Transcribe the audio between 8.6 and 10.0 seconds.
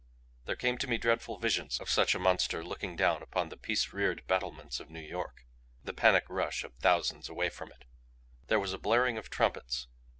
a blaring of trumpets.